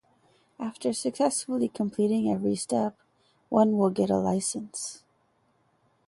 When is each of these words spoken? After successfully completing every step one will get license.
After 0.59 0.93
successfully 0.93 1.67
completing 1.67 2.27
every 2.27 2.55
step 2.55 2.97
one 3.49 3.77
will 3.77 3.91
get 3.91 4.09
license. 4.09 5.03